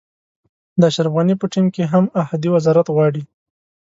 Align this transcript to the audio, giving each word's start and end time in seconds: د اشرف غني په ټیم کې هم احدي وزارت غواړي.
د 0.79 0.81
اشرف 0.89 1.11
غني 1.17 1.35
په 1.39 1.45
ټیم 1.53 1.65
کې 1.75 1.83
هم 1.91 2.05
احدي 2.21 2.49
وزارت 2.55 2.87
غواړي. 2.95 3.23